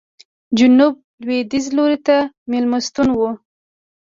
[0.57, 0.93] جنوب
[1.25, 2.17] لوېدیځ لوري ته
[2.51, 3.19] مېلمستون و.